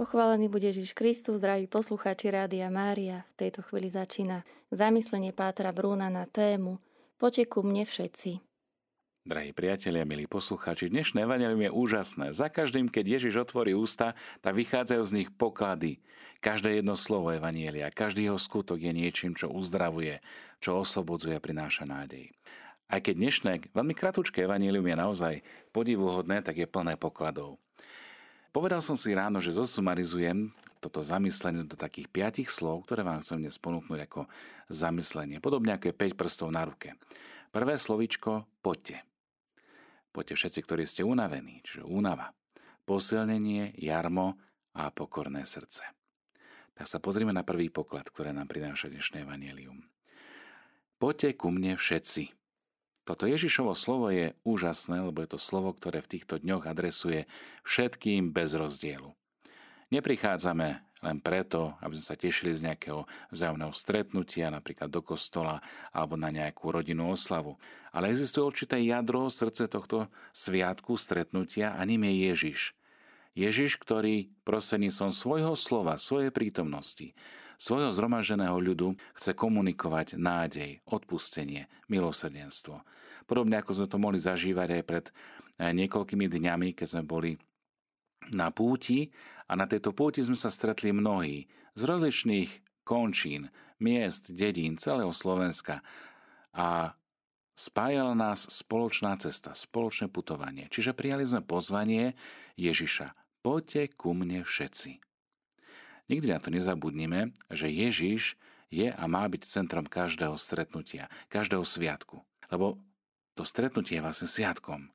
[0.00, 3.28] Pochválený bude Ježiš Kristus, zdraví poslucháči Rádia Mária.
[3.36, 6.80] V tejto chvíli začína zamyslenie Pátra Brúna na tému
[7.20, 8.40] Poteku mne všetci.
[9.28, 12.32] Drahí priatelia, milí poslucháči, dnešné evangelium je úžasné.
[12.32, 16.00] Za každým, keď Ježiš otvorí ústa, tak vychádzajú z nich poklady.
[16.40, 20.24] Každé jedno slovo evanielia, každý jeho skutok je niečím, čo uzdravuje,
[20.64, 22.32] čo oslobodzuje a prináša nádej.
[22.88, 25.34] Aj keď dnešné, veľmi kratučké evanielium je naozaj
[25.76, 27.60] podivuhodné, tak je plné pokladov.
[28.50, 30.50] Povedal som si ráno, že zosumarizujem
[30.82, 34.26] toto zamyslenie do takých piatich slov, ktoré vám chcem dnes ponúknuť ako
[34.66, 35.38] zamyslenie.
[35.38, 36.98] Podobne ako je 5 prstov na ruke.
[37.54, 39.06] Prvé slovičko poďte.
[40.10, 42.34] Poďte všetci, ktorí ste unavení, čiže únava.
[42.82, 44.34] Posilnenie, jarmo
[44.74, 45.86] a pokorné srdce.
[46.74, 49.86] Tak sa pozrime na prvý poklad, ktoré nám prináša dnešné evanelium.
[50.98, 52.39] Poďte ku mne všetci.
[53.10, 57.26] Toto Ježišovo slovo je úžasné, lebo je to slovo, ktoré v týchto dňoch adresuje
[57.66, 59.10] všetkým bez rozdielu.
[59.90, 65.58] Neprichádzame len preto, aby sme sa tešili z nejakého vzájomného stretnutia, napríklad do kostola
[65.90, 67.58] alebo na nejakú rodinnú oslavu.
[67.90, 72.60] Ale existuje určité jadro, srdce tohto sviatku, stretnutia a ním je Ježiš.
[73.34, 74.30] Ježiš, ktorý
[74.94, 77.10] som svojho slova, svojej prítomnosti,
[77.60, 82.80] svojho zhromaženého ľudu chce komunikovať nádej, odpustenie, milosrdenstvo.
[83.28, 87.36] Podobne ako sme to mohli zažívať aj pred eh, niekoľkými dňami, keď sme boli
[88.32, 89.12] na púti
[89.44, 91.44] a na tejto púti sme sa stretli mnohí
[91.76, 95.84] z rozličných končín, miest, dedín, celého Slovenska
[96.56, 96.96] a
[97.54, 100.68] spájala nás spoločná cesta, spoločné putovanie.
[100.72, 102.16] Čiže prijali sme pozvanie
[102.56, 103.12] Ježiša.
[103.44, 105.09] Poďte ku mne všetci.
[106.10, 108.34] Nikdy na to nezabudnime, že Ježiš
[108.66, 112.26] je a má byť centrom každého stretnutia, každého sviatku.
[112.50, 112.82] Lebo
[113.38, 114.90] to stretnutie je vlastne sviatkom,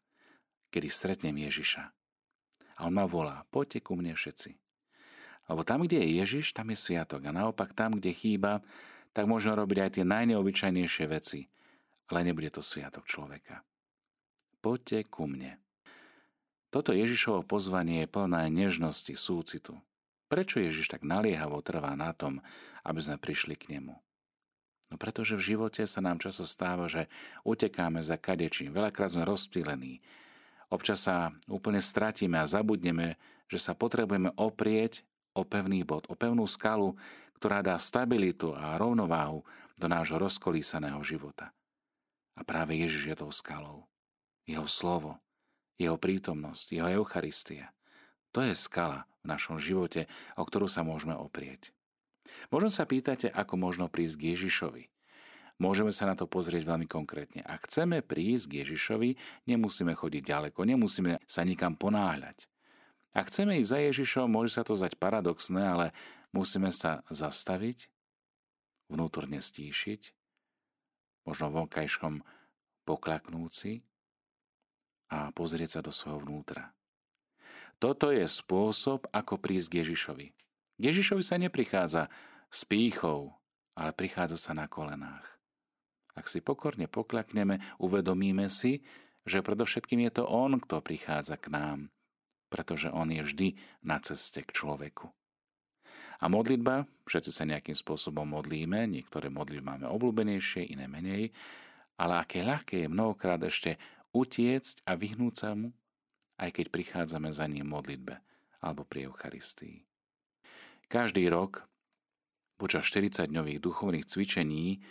[0.75, 1.87] kedy stretnem Ježiša.
[2.75, 4.59] A on ma volá, poďte ku mne všetci.
[5.47, 7.23] Lebo tam, kde je Ježiš, tam je sviatok.
[7.23, 8.59] A naopak tam, kde chýba,
[9.15, 11.47] tak môžeme robiť aj tie najneobyčajnejšie veci.
[12.11, 13.63] Ale nebude to sviatok človeka.
[14.59, 15.61] Poďte ku mne.
[16.73, 19.79] Toto Ježišovo pozvanie je plné nežnosti, súcitu.
[20.25, 22.41] Prečo Ježiš tak naliehavo trvá na tom,
[22.81, 23.93] aby sme prišli k nemu?
[24.89, 27.09] No pretože v živote sa nám často stáva, že
[27.41, 30.01] utekáme za kadečím, veľakrát sme rozptýlení.
[30.69, 33.17] Občas sa úplne stratíme a zabudneme,
[33.49, 35.05] že sa potrebujeme oprieť
[35.37, 36.97] o pevný bod, o pevnú skalu,
[37.37, 39.45] ktorá dá stabilitu a rovnováhu
[39.77, 41.53] do nášho rozkolísaného života.
[42.33, 43.85] A práve Ježiš je tou skalou.
[44.45, 45.21] Jeho slovo,
[45.75, 47.73] jeho prítomnosť, jeho Eucharistia.
[48.31, 50.05] To je skala v našom živote,
[50.37, 51.73] o ktorú sa môžeme oprieť.
[52.53, 54.83] Možno sa pýtate, ako možno prísť k Ježišovi.
[55.55, 57.39] Môžeme sa na to pozrieť veľmi konkrétne.
[57.41, 59.09] Ak chceme prísť k Ježišovi,
[59.47, 62.45] nemusíme chodiť ďaleko, nemusíme sa nikam ponáhľať.
[63.15, 65.85] Ak chceme ísť za Ježišom, môže sa to zdať paradoxné, ale
[66.35, 67.87] musíme sa zastaviť,
[68.91, 70.11] vnútorne stíšiť,
[71.23, 72.19] možno vonkajškom
[72.83, 73.87] poklaknúci
[75.09, 76.75] a pozrieť sa do svojho vnútra.
[77.79, 80.27] Toto je spôsob, ako prísť k Ježišovi.
[80.79, 82.07] K Ježišovi sa neprichádza
[82.47, 83.35] s pýchou,
[83.75, 85.27] ale prichádza sa na kolenách.
[86.15, 88.79] Ak si pokorne poklakneme, uvedomíme si,
[89.27, 91.79] že predovšetkým je to On, kto prichádza k nám,
[92.47, 93.47] pretože On je vždy
[93.83, 95.11] na ceste k človeku.
[96.23, 101.35] A modlitba, všetci sa nejakým spôsobom modlíme, niektoré modlitby máme obľúbenejšie, iné menej,
[101.99, 103.75] ale aké ľahké je mnohokrát ešte
[104.15, 105.75] utiecť a vyhnúť sa mu
[106.39, 108.19] aj keď prichádzame za ním modlitbe
[108.63, 109.85] alebo pri Eucharistii.
[110.89, 111.65] Každý rok
[112.55, 114.81] počas 40-dňových duchovných cvičení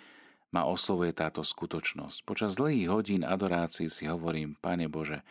[0.54, 2.22] ma oslovuje táto skutočnosť.
[2.22, 5.26] Počas dlhých hodín adorácií si hovorím, Pane Bože,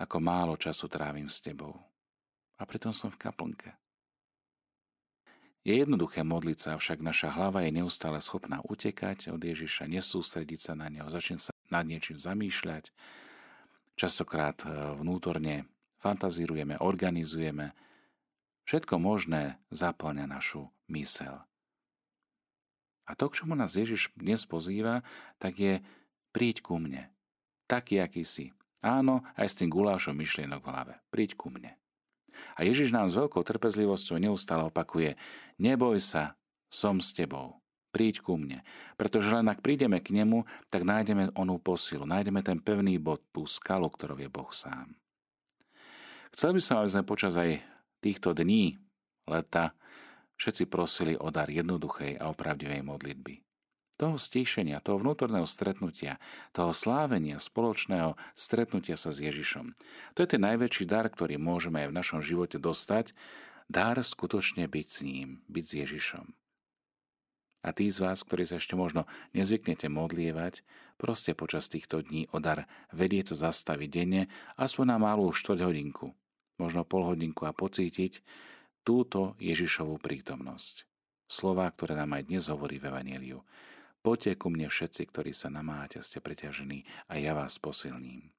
[0.00, 1.76] ako málo času trávim s Tebou.
[2.56, 3.76] A pritom som v kaplnke.
[5.62, 10.72] Je jednoduché modliť sa, avšak naša hlava je neustále schopná utekať od Ježiša, nesústrediť sa
[10.74, 12.90] na Neho, začne sa nad niečím zamýšľať,
[13.96, 15.68] Častokrát e, vnútorne
[16.02, 17.76] fantazírujeme, organizujeme.
[18.66, 21.42] Všetko možné zaplňa našu mysel.
[23.06, 25.02] A to, k čomu nás Ježiš dnes pozýva,
[25.42, 25.74] tak je
[26.30, 27.10] príď ku mne.
[27.66, 28.54] Taký, aký si.
[28.82, 30.94] Áno, aj s tým gulášom myšlienok v hlave.
[31.10, 31.78] Príď ku mne.
[32.58, 35.14] A Ježiš nám s veľkou trpezlivosťou neustále opakuje,
[35.62, 36.34] neboj sa,
[36.72, 37.61] som s tebou
[37.92, 38.64] príď ku mne.
[38.96, 43.44] Pretože len ak prídeme k nemu, tak nájdeme onú posilu, nájdeme ten pevný bod, tú
[43.44, 44.96] skalu, ktorou je Boh sám.
[46.32, 47.60] Chcel by som, aby sme počas aj
[48.00, 48.80] týchto dní
[49.28, 49.76] leta
[50.40, 53.44] všetci prosili o dar jednoduchej a opravdivej modlitby.
[54.00, 56.18] Toho stíšenia, toho vnútorného stretnutia,
[56.50, 59.76] toho slávenia, spoločného stretnutia sa s Ježišom.
[60.16, 63.14] To je ten najväčší dar, ktorý môžeme aj v našom živote dostať,
[63.70, 66.26] dar skutočne byť s ním, byť s Ježišom.
[67.62, 69.06] A tí z vás, ktorí sa ešte možno
[69.38, 70.66] nezvyknete modlievať,
[70.98, 74.22] proste počas týchto dní o dar vedieť sa zastaviť denne
[74.58, 76.10] aspoň na malú štvrť hodinku,
[76.58, 78.18] možno pol hodinku a pocítiť
[78.82, 80.90] túto Ježišovú prítomnosť.
[81.30, 83.40] Slová, ktoré nám aj dnes hovorí v Evangeliu.
[84.02, 88.34] Poďte ku mne všetci, ktorí sa namáte, ste preťažení a ja vás posilním.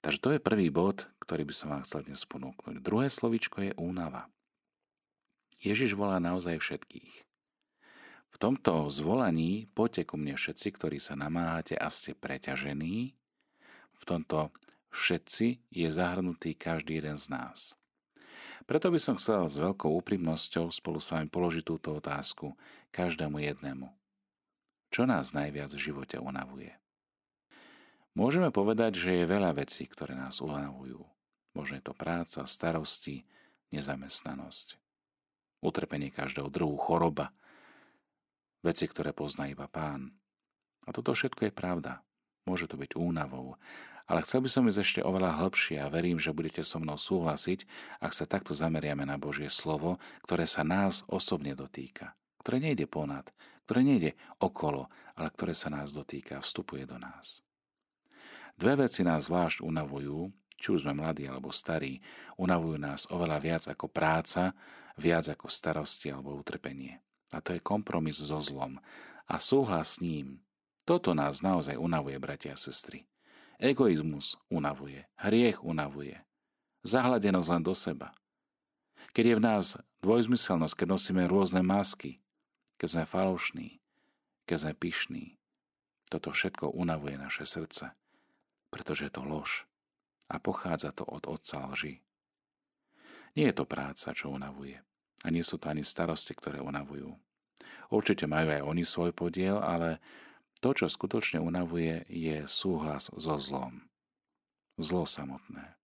[0.00, 2.80] Takže to je prvý bod, ktorý by som vám chcel dnes ponúknuť.
[2.80, 4.32] Druhé slovičko je únava.
[5.60, 7.27] Ježiš volá naozaj všetkých.
[8.28, 13.16] V tomto zvolaní poďte ku mne všetci, ktorí sa namáhate a ste preťažení.
[13.98, 14.52] V tomto
[14.92, 17.78] všetci je zahrnutý každý jeden z nás.
[18.68, 22.52] Preto by som chcel s veľkou úprimnosťou spolu s vami položiť túto otázku
[22.92, 23.88] každému jednému.
[24.92, 26.76] Čo nás najviac v živote unavuje?
[28.12, 31.00] Môžeme povedať, že je veľa vecí, ktoré nás unavujú.
[31.56, 33.24] Možno je to práca, starosti,
[33.72, 34.76] nezamestnanosť,
[35.64, 37.32] utrpenie každého druhu, choroba,
[38.62, 40.14] veci, ktoré pozná iba pán.
[40.86, 42.00] A toto všetko je pravda.
[42.48, 43.60] Môže to byť únavou.
[44.08, 47.68] Ale chcel by som ísť ešte oveľa hlbšie a verím, že budete so mnou súhlasiť,
[48.00, 52.16] ak sa takto zameriame na Božie slovo, ktoré sa nás osobne dotýka.
[52.40, 53.28] Ktoré nejde ponad,
[53.68, 57.44] ktoré nejde okolo, ale ktoré sa nás dotýka a vstupuje do nás.
[58.56, 62.00] Dve veci nás zvlášť unavujú, či už sme mladí alebo starí,
[62.40, 64.56] unavujú nás oveľa viac ako práca,
[64.96, 66.98] viac ako starosti alebo utrpenie.
[67.32, 68.80] A to je kompromis so zlom
[69.28, 70.40] a súhlas s ním.
[70.88, 73.04] Toto nás naozaj unavuje, bratia a sestry.
[73.60, 76.22] Egoizmus unavuje, hriech unavuje,
[76.86, 78.14] zahladenosť len do seba.
[79.12, 79.66] Keď je v nás
[80.00, 82.22] dvojzmyselnosť, keď nosíme rôzne masky,
[82.78, 83.68] keď sme falošní,
[84.46, 85.24] keď sme pyšní,
[86.08, 87.92] toto všetko unavuje naše srdce,
[88.72, 89.68] pretože je to lož
[90.30, 92.00] a pochádza to od otca lži.
[93.36, 94.80] Nie je to práca, čo unavuje.
[95.26, 97.10] A nie sú to ani starosti, ktoré unavujú.
[97.88, 99.98] Určite majú aj oni svoj podiel, ale
[100.60, 103.86] to, čo skutočne unavuje, je súhlas so zlom.
[104.78, 105.78] Zlo samotné.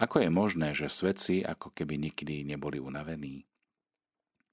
[0.00, 3.46] Ako je možné, že svetci ako keby nikdy neboli unavení?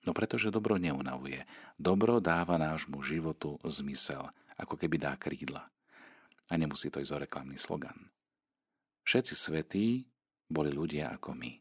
[0.01, 1.45] No pretože dobro neunavuje.
[1.77, 4.25] Dobro dáva nášmu životu zmysel,
[4.57, 5.69] ako keby dá krídla.
[6.49, 8.09] A nemusí to ísť o reklamný slogan.
[9.05, 9.85] Všetci svetí
[10.49, 11.60] boli ľudia ako my.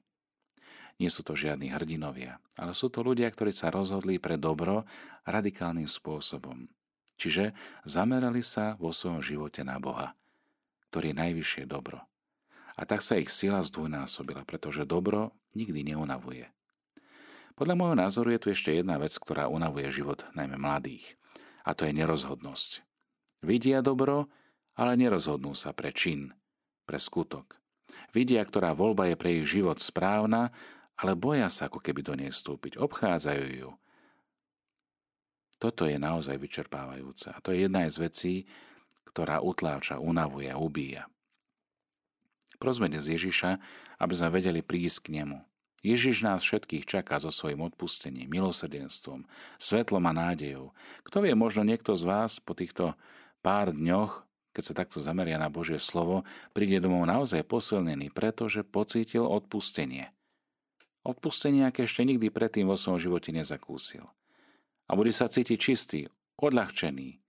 [1.01, 4.85] Nie sú to žiadni hrdinovia, ale sú to ľudia, ktorí sa rozhodli pre dobro
[5.25, 6.69] radikálnym spôsobom.
[7.17, 7.57] Čiže
[7.89, 10.13] zamerali sa vo svojom živote na Boha,
[10.93, 12.05] ktorý je najvyššie dobro.
[12.77, 16.53] A tak sa ich sila zdvojnásobila, pretože dobro nikdy neunavuje.
[17.57, 21.17] Podľa môjho názoru je tu ešte jedna vec, ktorá unavuje život najmä mladých.
[21.61, 22.81] A to je nerozhodnosť.
[23.45, 24.33] Vidia dobro,
[24.77, 26.33] ale nerozhodnú sa pre čin,
[26.89, 27.61] pre skutok.
[28.17, 30.57] Vidia, ktorá voľba je pre ich život správna
[31.01, 33.71] ale boja sa ako keby do nej vstúpiť, obchádzajú ju.
[35.61, 38.35] Toto je naozaj vyčerpávajúce a to je jedna z vecí,
[39.09, 41.09] ktorá utláča, unavuje ubíja.
[42.61, 43.57] Prosme dnes Ježiša,
[44.01, 45.41] aby sme vedeli prísť k nemu.
[45.81, 49.25] Ježiš nás všetkých čaká so svojím odpustením, milosrdenstvom,
[49.57, 50.77] svetlom a nádejou.
[51.09, 52.93] Kto vie, možno niekto z vás po týchto
[53.41, 59.25] pár dňoch, keď sa takto zameria na Božie slovo, príde domov naozaj posilnený, pretože pocítil
[59.25, 60.13] odpustenie.
[61.01, 64.05] Odpustenie, aké ešte nikdy predtým vo svojom živote nezakúsil.
[64.85, 66.01] A bude sa cítiť čistý,
[66.37, 67.21] odľahčený,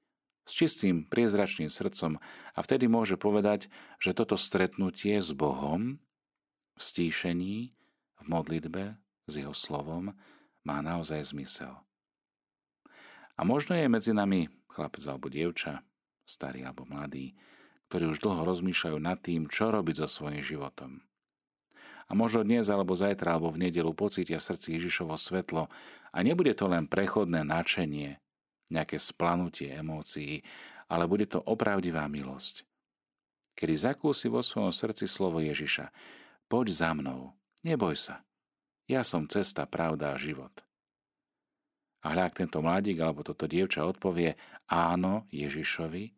[0.44, 2.20] s čistým, priezračným srdcom
[2.52, 6.02] a vtedy môže povedať, že toto stretnutie s Bohom
[6.76, 7.72] v stíšení,
[8.20, 10.12] v modlitbe, s Jeho slovom
[10.68, 11.72] má naozaj zmysel.
[13.40, 15.86] A možno je medzi nami chlapec alebo dievča,
[16.28, 17.34] starý alebo mladý,
[17.88, 21.04] ktorí už dlho rozmýšľajú nad tým, čo robiť so svojím životom.
[22.12, 25.72] A možno dnes alebo zajtra alebo v nedelu pocítia v srdci Ježišovo svetlo
[26.12, 28.20] a nebude to len prechodné nadšenie,
[28.68, 30.44] nejaké splanutie emócií,
[30.92, 32.68] ale bude to opravdivá milosť.
[33.56, 35.88] Kedy zakúsi vo svojom srdci slovo Ježiša,
[36.52, 37.32] poď za mnou,
[37.64, 38.28] neboj sa,
[38.92, 40.52] ja som cesta, pravda a život.
[42.04, 44.36] A hľak tento mladík alebo toto dievča odpovie
[44.68, 46.12] áno Ježišovi,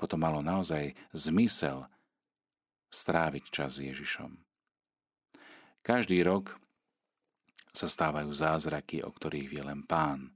[0.00, 1.84] potom malo naozaj zmysel
[2.88, 4.51] stráviť čas s Ježišom.
[5.82, 6.62] Každý rok
[7.74, 10.30] sa stávajú zázraky, o ktorých vie len pán.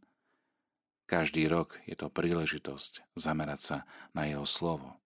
[1.06, 3.78] Každý rok je to príležitosť zamerať sa
[4.10, 4.98] na jeho slovo.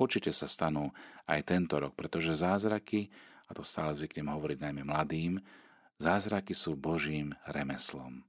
[0.00, 0.96] Určite sa stanú
[1.28, 3.12] aj tento rok, pretože zázraky,
[3.44, 5.36] a to stále zvyknem hovoriť najmä mladým,
[6.00, 8.24] zázraky sú Božím remeslom.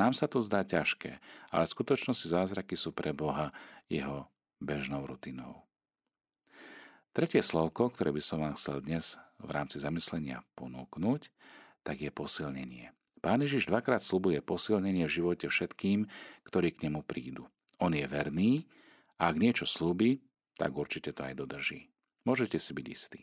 [0.00, 1.20] Nám sa to zdá ťažké,
[1.52, 3.52] ale v skutočnosti zázraky sú pre Boha
[3.92, 4.32] jeho
[4.64, 5.68] bežnou rutinou.
[7.12, 11.30] Tretie slovko, ktoré by som vám chcel dnes v rámci zamyslenia ponúknuť,
[11.86, 12.92] tak je posilnenie.
[13.18, 16.06] Pán Ježiš dvakrát slubuje posilnenie v živote všetkým,
[16.46, 17.50] ktorí k nemu prídu.
[17.82, 18.70] On je verný
[19.18, 20.22] a ak niečo slúbi,
[20.58, 21.90] tak určite to aj dodrží.
[22.26, 23.22] Môžete si byť istí.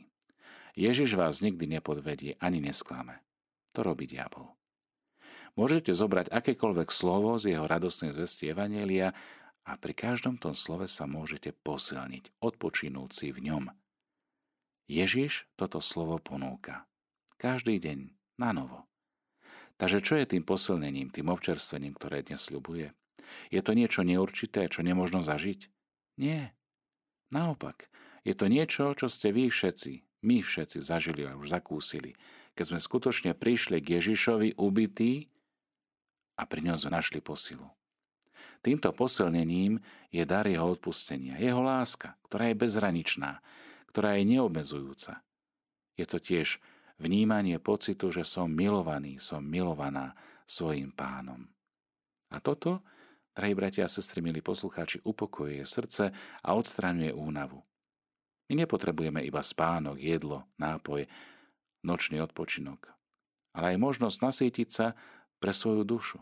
[0.75, 3.23] Ježiš vás nikdy nepodvedie ani nesklame.
[3.75, 4.55] To robí diabol.
[5.55, 9.15] Môžete zobrať akékoľvek slovo z jeho radostnej zvesti Evanielia
[9.63, 13.71] a pri každom tom slove sa môžete posilniť, odpočinúť si v ňom.
[14.85, 16.85] Ježiš toto slovo ponúka.
[17.41, 18.85] Každý deň, na novo.
[19.75, 22.95] Takže čo je tým posilnením, tým občerstvením, ktoré dnes ľubuje?
[23.49, 25.67] Je to niečo neurčité, čo nemožno zažiť?
[26.21, 26.55] Nie.
[27.33, 27.89] Naopak,
[28.23, 32.15] je to niečo, čo ste vy všetci, my všetci zažili a už zakúsili,
[32.55, 35.27] keď sme skutočne prišli k Ježišovi ubitý
[36.39, 37.67] a pri ňom našli posilu.
[38.63, 43.43] Týmto posilnením je dar jeho odpustenia, jeho láska, ktorá je bezhraničná,
[43.95, 45.23] ktorá je neobmedzujúca.
[45.95, 46.59] Je to tiež
[46.99, 51.47] vnímanie pocitu, že som milovaný, som milovaná svojim pánom.
[52.27, 52.83] A toto,
[53.31, 56.11] drahí bratia a sestry, milí poslucháči, upokojuje srdce
[56.43, 57.63] a odstraňuje únavu.
[58.51, 61.07] My nepotrebujeme iba spánok, jedlo, nápoj,
[61.87, 62.91] nočný odpočinok,
[63.55, 64.91] ale aj možnosť nasýtiť sa
[65.39, 66.19] pre svoju dušu.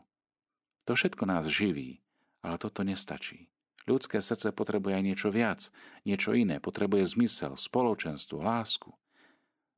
[0.85, 2.05] To všetko nás živí,
[2.45, 3.49] ale toto nestačí.
[3.83, 5.67] Ľudské srdce potrebuje aj niečo viac,
[6.07, 8.95] niečo iné, potrebuje zmysel, spoločenstvo, lásku.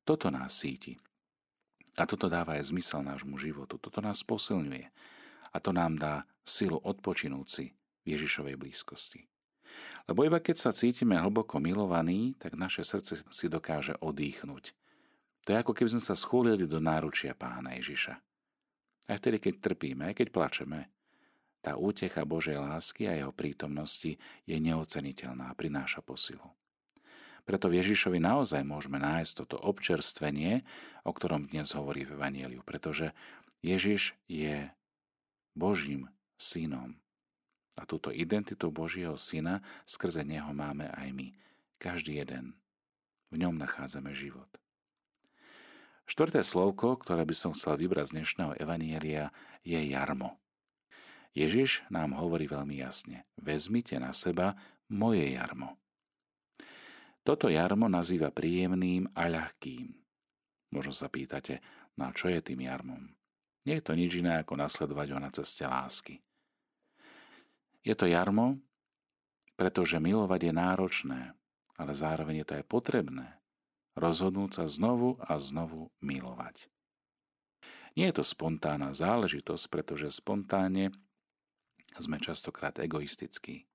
[0.06, 1.02] Toto nás síti.
[1.98, 3.82] A toto dáva aj zmysel nášmu životu.
[3.82, 4.88] Toto nás posilňuje.
[5.56, 9.26] A to nám dá silu odpočinúci v Ježišovej blízkosti.
[10.06, 14.64] Lebo iba keď sa cítime hlboko milovaní, tak naše srdce si dokáže odýchnuť.
[15.46, 18.14] To je ako keby sme sa schúlili do náručia pána Ježiša.
[19.06, 20.90] Aj vtedy, keď trpíme, aj keď plačeme,
[21.66, 26.46] tá útecha Božej lásky a jeho prítomnosti je neoceniteľná a prináša posilu.
[27.42, 30.62] Preto Ježišovi naozaj môžeme nájsť toto občerstvenie,
[31.02, 33.18] o ktorom dnes hovorí v Evangeliu, pretože
[33.66, 34.70] Ježiš je
[35.58, 37.02] Božím synom.
[37.78, 41.28] A túto identitu Božieho syna skrze neho máme aj my.
[41.82, 42.54] Každý jeden.
[43.34, 44.48] V ňom nachádzame život.
[46.06, 49.34] Štvrté slovko, ktoré by som chcel vybrať z dnešného Evanielia,
[49.66, 50.38] je jarmo.
[51.36, 53.28] Ježiš nám hovorí veľmi jasne.
[53.36, 54.56] Vezmite na seba
[54.88, 55.76] moje jarmo.
[57.28, 59.92] Toto jarmo nazýva príjemným a ľahkým.
[60.72, 61.60] Možno sa pýtate,
[62.00, 63.12] na čo je tým jarmom?
[63.68, 66.22] Nie je to nič iné, ako nasledovať ho na ceste lásky.
[67.84, 68.62] Je to jarmo,
[69.60, 71.22] pretože milovať je náročné,
[71.76, 73.28] ale zároveň je to aj potrebné.
[73.98, 76.70] Rozhodnúť sa znovu a znovu milovať.
[77.96, 80.92] Nie je to spontánna záležitosť, pretože spontánne
[82.02, 83.68] sme častokrát egoistickí.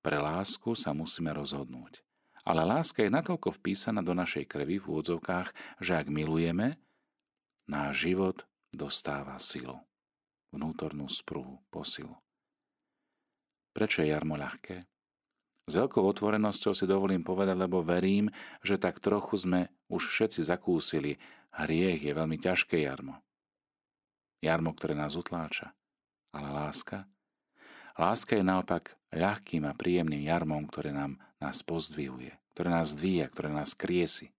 [0.00, 2.00] Pre lásku sa musíme rozhodnúť.
[2.40, 5.52] Ale láska je natoľko vpísaná do našej krvi v úvodzovkách,
[5.84, 6.80] že ak milujeme,
[7.68, 9.76] náš život dostáva silu.
[10.50, 12.16] Vnútornú sprúhu, posilu.
[13.76, 14.88] Prečo je jarmo ľahké?
[15.70, 18.26] S veľkou otvorenosťou si dovolím povedať, lebo verím,
[18.66, 21.20] že tak trochu sme už všetci zakúsili.
[21.54, 23.22] Hriech je veľmi ťažké jarmo.
[24.42, 25.70] Jarmo, ktoré nás utláča.
[26.30, 27.06] Ale láska?
[27.98, 33.50] Láska je naopak ľahkým a príjemným jarmom, ktoré nám nás pozdvihuje, ktoré nás dvíja, ktoré
[33.50, 34.30] nás kriesi.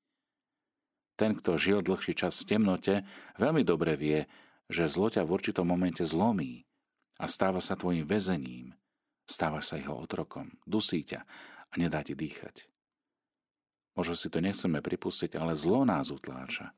[1.19, 3.05] Ten, kto žil dlhší čas v temnote,
[3.37, 4.25] veľmi dobre vie,
[4.71, 6.65] že zlo ťa v určitom momente zlomí
[7.19, 8.73] a stáva sa tvojim väzením,
[9.27, 11.21] stáva sa jeho otrokom, dusí ťa
[11.69, 12.65] a nedá ti dýchať.
[13.93, 16.71] Možno si to nechceme pripustiť, ale zlo nás utláča,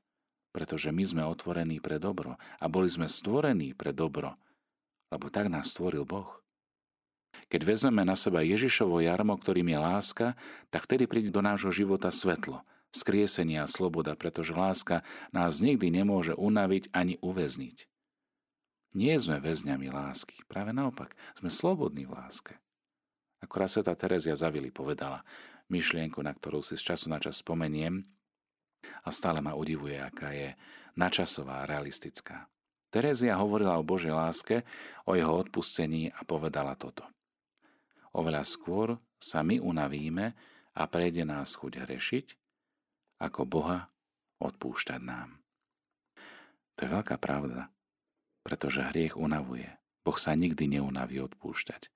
[0.49, 4.33] pretože my sme otvorení pre dobro a boli sme stvorení pre dobro,
[5.13, 6.41] lebo tak nás stvoril Boh.
[7.53, 10.27] Keď vezmeme na seba Ježišovo jarmo, ktorým je láska,
[10.73, 16.33] tak vtedy príde do nášho života svetlo, skriesenie a sloboda, pretože láska nás nikdy nemôže
[16.33, 17.85] unaviť ani uväzniť.
[18.93, 22.53] Nie sme väzňami lásky, práve naopak, sme slobodní v láske.
[23.41, 25.25] Akorát sa tá Terezia Zavili povedala
[25.73, 28.05] myšlienku, na ktorú si z času na čas spomeniem
[29.01, 30.53] a stále ma udivuje, aká je
[30.93, 32.52] načasová a realistická.
[32.93, 34.61] Terezia hovorila o Božej láske,
[35.09, 37.01] o jeho odpustení a povedala toto.
[38.13, 40.37] Oveľa skôr sa my unavíme
[40.77, 42.25] a prejde nás chuť hrešiť,
[43.17, 43.89] ako Boha
[44.37, 45.41] odpúšťať nám.
[46.77, 47.73] To je veľká pravda,
[48.45, 49.73] pretože hriech unavuje.
[50.05, 51.89] Boh sa nikdy neunaví odpúšťať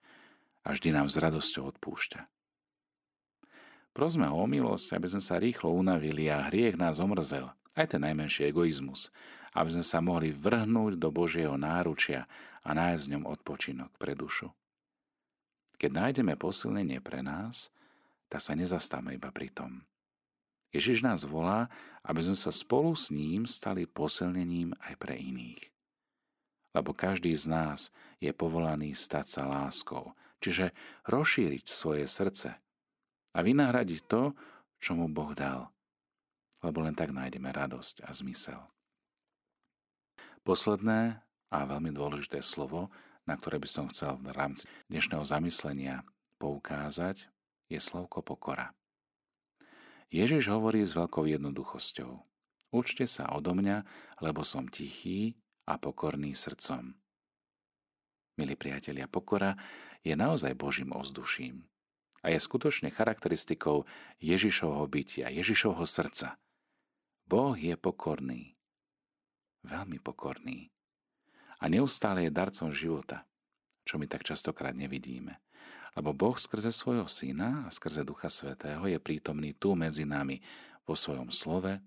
[0.66, 2.25] a vždy nám s radosťou odpúšťa.
[3.94, 8.01] Prosme ho o milosť, aby sme sa rýchlo unavili a hriech nás omrzel, aj ten
[8.01, 9.13] najmenší egoizmus,
[9.56, 12.27] aby sme sa mohli vrhnúť do Božieho náručia
[12.66, 14.51] a nájsť v ňom odpočinok pre dušu.
[15.77, 17.70] Keď nájdeme posilnenie pre nás,
[18.27, 19.86] tak sa nezastáme iba pri tom.
[20.75, 21.72] Ježiš nás volá,
[22.04, 25.72] aby sme sa spolu s ním stali posilnením aj pre iných.
[26.75, 27.80] Lebo každý z nás
[28.20, 30.12] je povolaný stať sa láskou,
[30.44, 30.75] čiže
[31.08, 32.58] rozšíriť svoje srdce
[33.34, 34.36] a vynahradiť to,
[34.77, 35.72] čo mu Boh dal.
[36.62, 38.60] Lebo len tak nájdeme radosť a zmysel.
[40.48, 41.20] Posledné
[41.51, 42.88] a veľmi dôležité slovo,
[43.27, 46.08] na ktoré by som chcel v rámci dnešného zamyslenia
[46.39, 47.27] poukázať,
[47.68, 48.72] je slovko pokora.
[50.08, 52.24] Ježiš hovorí s veľkou jednoduchosťou.
[52.72, 53.84] Učte sa odo mňa,
[54.24, 55.36] lebo som tichý
[55.68, 56.96] a pokorný srdcom.
[58.39, 59.60] Milí priatelia, pokora
[60.00, 61.68] je naozaj Božím ovzduším
[62.24, 63.84] a je skutočne charakteristikou
[64.24, 66.39] Ježišovho bytia, Ježišovho srdca.
[67.27, 68.57] Boh je pokorný,
[69.68, 70.72] veľmi pokorný
[71.58, 73.26] a neustále je darcom života,
[73.82, 75.42] čo my tak častokrát nevidíme.
[75.98, 80.38] Lebo Boh skrze svojho syna a skrze Ducha Svetého je prítomný tu medzi nami
[80.86, 81.82] vo svojom slove,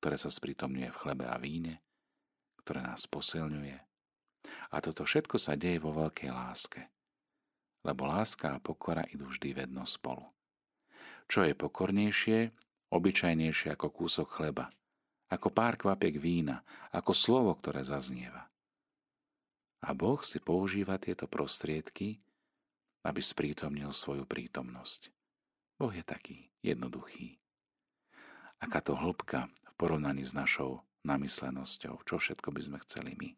[0.00, 1.84] ktoré sa sprítomňuje v chlebe a víne,
[2.64, 3.76] ktoré nás posilňuje.
[4.72, 6.88] A toto všetko sa deje vo veľkej láske.
[7.84, 10.24] Lebo láska a pokora idú vždy vedno spolu.
[11.28, 12.38] Čo je pokornejšie,
[12.88, 14.72] obyčajnejšie ako kúsok chleba,
[15.28, 16.62] ako pár kvapiek vína,
[16.92, 18.48] ako slovo, ktoré zaznieva.
[19.84, 22.24] A Boh si používa tieto prostriedky,
[23.04, 25.12] aby sprítomnil svoju prítomnosť.
[25.76, 27.36] Boh je taký jednoduchý.
[28.64, 33.30] Aká to hĺbka v porovnaní s našou namyslenosťou, čo všetko by sme chceli my.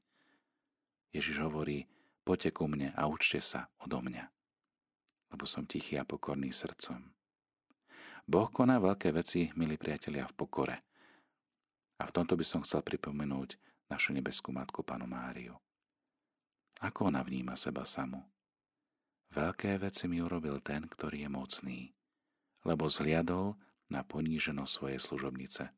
[1.11, 1.91] Ježiš hovorí,
[2.23, 4.31] poďte ku mne a učte sa odo mňa,
[5.35, 7.11] lebo som tichý a pokorný srdcom.
[8.27, 10.86] Boh koná veľké veci, milí priatelia, v pokore.
[11.97, 13.57] A v tomto by som chcel pripomenúť
[13.89, 15.57] našu nebeskú matku, panu Máriu.
[16.85, 18.21] Ako ona vníma seba samu?
[19.33, 21.81] Veľké veci mi urobil ten, ktorý je mocný,
[22.69, 23.57] lebo zliadol
[23.89, 25.73] na poníženosť svojej služobnice.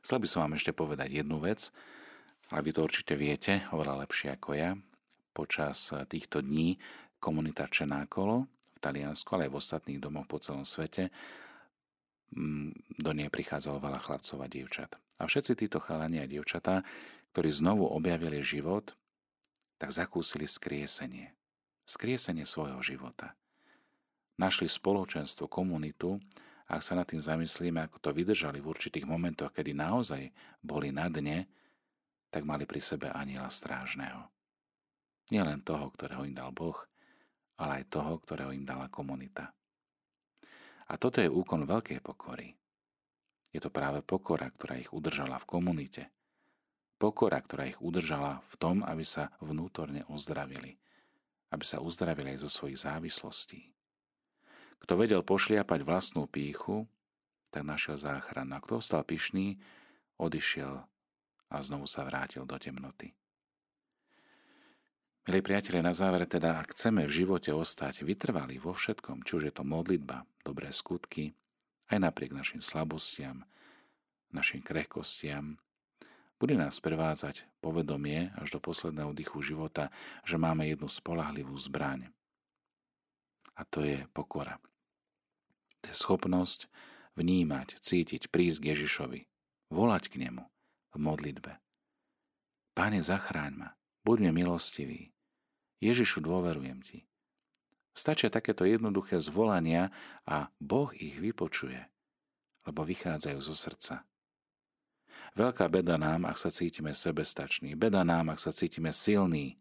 [0.00, 1.68] Chcel by som vám ešte povedať jednu vec,
[2.50, 4.72] ale vy to určite viete, oveľa lepšie ako ja.
[5.30, 6.80] Počas týchto dní
[7.20, 11.12] komunita Čenákolo v Taliansku, ale aj v ostatných domoch po celom svete
[13.00, 14.96] do nej prichádzalo veľa chlapcov a dievčat.
[15.18, 16.86] A všetci títo chalani a dievčatá,
[17.34, 18.94] ktorí znovu objavili život,
[19.76, 21.34] tak zakúsili skriesenie
[21.90, 23.34] skriesenie svojho života.
[24.38, 26.22] Našli spoločenstvo, komunitu
[26.70, 30.30] a ak sa nad tým zamyslíme, ako to vydržali v určitých momentoch, kedy naozaj
[30.62, 31.50] boli na dne,
[32.30, 34.30] tak mali pri sebe aniela strážneho.
[35.34, 36.78] Nielen toho, ktorého im dal Boh,
[37.58, 39.50] ale aj toho, ktorého im dala komunita.
[40.90, 42.50] A toto je úkon veľkej pokory.
[43.54, 46.02] Je to práve pokora, ktorá ich udržala v komunite.
[46.98, 50.74] Pokora, ktorá ich udržala v tom, aby sa vnútorne ozdravili–
[51.50, 53.74] aby sa uzdravili aj zo svojich závislostí.
[54.80, 56.88] Kto vedel pošliapať vlastnú píchu,
[57.50, 58.56] tak našiel záchranu.
[58.56, 59.58] A kto ostal pyšný,
[60.16, 60.86] odišiel
[61.50, 63.12] a znovu sa vrátil do temnoty.
[65.28, 69.42] Milí priatelia, na závere teda, ak chceme v živote ostať vytrvalí vo všetkom, či už
[69.48, 71.36] je to modlitba, dobré skutky,
[71.92, 73.44] aj napriek našim slabostiam,
[74.32, 75.60] našim krehkostiam,
[76.40, 79.92] bude nás prevádzať povedomie až do posledného dychu života,
[80.24, 82.08] že máme jednu spolahlivú zbraň.
[83.60, 84.56] A to je pokora.
[85.84, 86.64] To je schopnosť
[87.20, 89.20] vnímať, cítiť, prísť k Ježišovi,
[89.68, 90.48] volať k nemu
[90.92, 91.60] v modlitbe.
[92.72, 93.70] Páne, zachráň ma,
[94.04, 95.00] buď mi milostivý.
[95.80, 97.08] Ježišu, dôverujem ti.
[97.90, 99.90] Stačia takéto jednoduché zvolania
[100.22, 101.80] a Boh ich vypočuje,
[102.68, 104.06] lebo vychádzajú zo srdca.
[105.34, 107.78] Veľká beda nám, ak sa cítime sebestační.
[107.78, 109.58] Beda nám, ak sa cítime silní.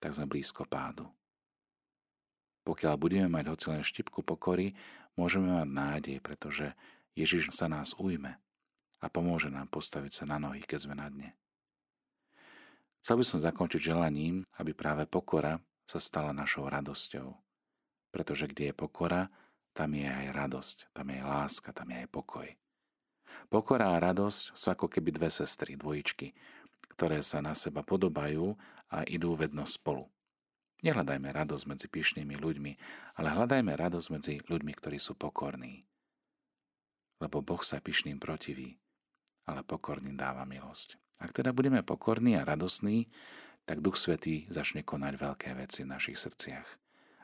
[0.00, 1.08] Tak sme blízko pádu.
[2.62, 4.72] Pokiaľ budeme mať hoci len štipku pokory,
[5.18, 6.72] môžeme mať nádej, pretože
[7.12, 8.38] Ježiš sa nás ujme
[9.02, 11.30] a pomôže nám postaviť sa na nohy, keď sme na dne.
[13.02, 17.34] Chcel by som zakončiť želaním, aby práve pokora sa stala našou radosťou.
[18.14, 19.26] Pretože kde je pokora,
[19.74, 22.46] tam je aj radosť, tam je aj láska, tam je aj pokoj.
[23.50, 26.30] Pokora a radosť sú ako keby dve sestry, dvojičky,
[26.94, 28.54] ktoré sa na seba podobajú
[28.94, 30.06] a idú vedno spolu.
[30.86, 32.72] Nehľadajme radosť medzi pyšnými ľuďmi,
[33.18, 35.82] ale hľadajme radosť medzi ľuďmi, ktorí sú pokorní.
[37.18, 38.78] Lebo Boh sa pyšným protiví,
[39.50, 41.01] ale pokorným dáva milosť.
[41.22, 43.06] Ak teda budeme pokorní a radosní,
[43.62, 46.66] tak Duch Svetý začne konať veľké veci v našich srdciach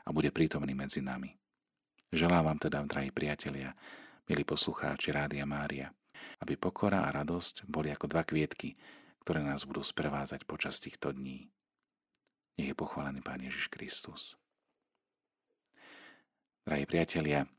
[0.07, 1.35] a bude prítomný medzi nami.
[2.15, 3.75] Želám vám teda, drahí priatelia,
[4.31, 5.91] milí poslucháči Rádia Mária,
[6.39, 8.79] aby pokora a radosť boli ako dva kvietky,
[9.27, 11.51] ktoré nás budú sprevázať počas týchto dní.
[12.55, 14.39] Nech je pochválený Pán Ježiš Kristus.
[16.63, 17.51] Drahí priatelia,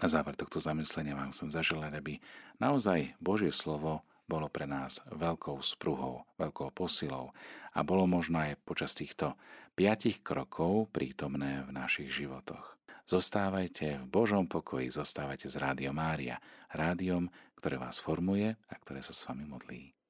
[0.00, 2.16] Na záver tohto zamyslenia vám chcem zaželať, aby
[2.56, 7.36] naozaj Božie slovo bolo pre nás veľkou spruhou, veľkou posilou
[7.76, 9.36] a bolo možno aj počas týchto
[9.76, 12.80] piatich krokov prítomné v našich životoch.
[13.04, 16.40] Zostávajte v Božom pokoji, zostávajte z Rádio Mária,
[16.72, 17.28] rádiom,
[17.60, 20.01] ktoré vás formuje a ktoré sa s vami modlí.